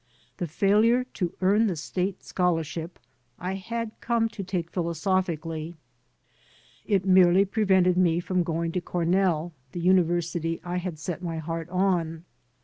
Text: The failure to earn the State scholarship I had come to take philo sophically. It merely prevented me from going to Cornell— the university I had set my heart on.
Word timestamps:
The 0.37 0.47
failure 0.47 1.03
to 1.13 1.33
earn 1.41 1.67
the 1.67 1.75
State 1.75 2.23
scholarship 2.23 2.97
I 3.37 3.53
had 3.53 3.91
come 4.01 4.29
to 4.29 4.43
take 4.43 4.71
philo 4.71 4.93
sophically. 4.93 5.75
It 6.87 7.05
merely 7.05 7.45
prevented 7.45 7.97
me 7.97 8.19
from 8.19 8.41
going 8.41 8.71
to 8.71 8.81
Cornell— 8.81 9.53
the 9.73 9.79
university 9.79 10.59
I 10.63 10.77
had 10.77 10.97
set 10.97 11.21
my 11.21 11.37
heart 11.37 11.69
on. 11.69 12.25